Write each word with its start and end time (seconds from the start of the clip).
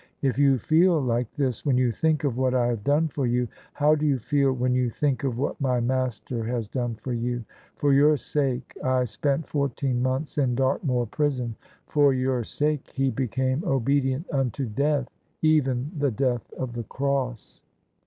If 0.23 0.39
you 0.39 0.57
feel 0.57 0.99
like 0.99 1.31
this 1.33 1.63
when 1.63 1.77
you 1.77 1.91
think 1.91 2.23
of 2.23 2.35
what 2.35 2.55
I 2.55 2.65
have 2.69 2.83
done 2.83 3.07
for 3.07 3.27
you, 3.27 3.47
how 3.73 3.93
do 3.93 4.03
you 4.03 4.17
feel 4.17 4.51
when 4.51 4.73
you 4.73 4.89
think 4.89 5.23
of 5.23 5.37
what 5.37 5.61
my 5.61 5.79
Master 5.79 6.43
has 6.45 6.67
done 6.67 6.95
for 6.95 7.13
you? 7.13 7.45
For 7.75 7.93
your 7.93 8.17
sake 8.17 8.73
I 8.83 9.03
spent 9.03 9.47
fourteen 9.47 10.01
months 10.01 10.39
in 10.39 10.55
Dartmoor 10.55 11.05
prison: 11.05 11.55
for 11.85 12.13
your 12.15 12.43
sake 12.43 12.89
He 12.95 13.11
became 13.11 13.63
obedient 13.63 14.27
imto 14.29 14.73
death, 14.73 15.07
even 15.43 15.91
the 15.95 16.09
death 16.09 16.51
of 16.53 16.73
the 16.73 16.83
Cross. 16.85 17.61